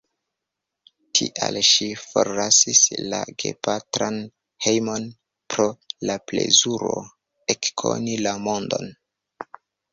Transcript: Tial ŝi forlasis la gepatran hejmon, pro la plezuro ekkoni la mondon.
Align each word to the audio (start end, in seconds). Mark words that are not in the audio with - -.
Tial 1.17 1.59
ŝi 1.71 1.89
forlasis 2.03 2.79
la 3.11 3.19
gepatran 3.43 4.19
hejmon, 4.69 5.07
pro 5.55 5.69
la 6.11 6.19
plezuro 6.33 6.99
ekkoni 7.59 8.21
la 8.27 8.39
mondon. 8.51 8.95